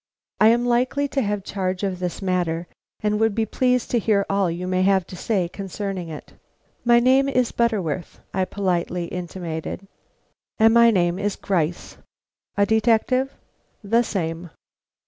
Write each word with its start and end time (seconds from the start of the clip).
I 0.39 0.47
am 0.47 0.65
likely 0.65 1.07
to 1.09 1.21
have 1.21 1.43
charge 1.43 1.83
of 1.83 1.99
this 1.99 2.23
matter, 2.23 2.65
and 3.01 3.19
would 3.19 3.35
be 3.35 3.45
pleased 3.45 3.91
to 3.91 3.99
hear 3.99 4.25
all 4.31 4.49
you 4.49 4.65
may 4.65 4.81
have 4.81 5.05
to 5.05 5.15
say 5.15 5.47
concerning 5.47 6.09
it." 6.09 6.33
"My 6.83 6.99
name 6.99 7.29
is 7.29 7.51
Butterworth," 7.51 8.19
I 8.33 8.45
politely 8.45 9.05
intimated. 9.05 9.87
"And 10.57 10.73
my 10.73 10.89
name 10.89 11.19
is 11.19 11.35
Gryce." 11.35 11.97
"A 12.57 12.65
detective?" 12.65 13.31
"The 13.83 14.01
same." 14.01 14.49